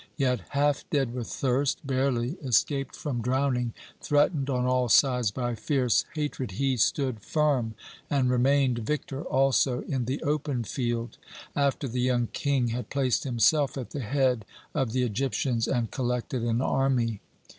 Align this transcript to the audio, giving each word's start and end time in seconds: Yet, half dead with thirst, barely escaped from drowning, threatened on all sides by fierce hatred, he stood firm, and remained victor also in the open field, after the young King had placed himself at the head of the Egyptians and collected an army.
Yet, 0.17 0.39
half 0.49 0.83
dead 0.89 1.13
with 1.13 1.27
thirst, 1.27 1.85
barely 1.85 2.31
escaped 2.43 2.95
from 2.95 3.21
drowning, 3.21 3.75
threatened 4.01 4.49
on 4.49 4.65
all 4.65 4.89
sides 4.89 5.29
by 5.29 5.53
fierce 5.53 6.05
hatred, 6.15 6.53
he 6.53 6.75
stood 6.77 7.19
firm, 7.19 7.75
and 8.09 8.27
remained 8.27 8.79
victor 8.79 9.21
also 9.23 9.81
in 9.81 10.05
the 10.05 10.19
open 10.23 10.63
field, 10.63 11.19
after 11.55 11.87
the 11.87 12.01
young 12.01 12.29
King 12.33 12.69
had 12.69 12.89
placed 12.89 13.25
himself 13.25 13.77
at 13.77 13.91
the 13.91 13.99
head 13.99 14.43
of 14.73 14.91
the 14.91 15.03
Egyptians 15.03 15.67
and 15.67 15.91
collected 15.91 16.41
an 16.41 16.61
army. 16.61 17.19